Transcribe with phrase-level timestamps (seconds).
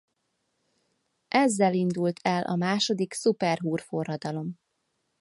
[1.27, 4.59] Ezzel indult el a második szuperhúr-forradalom.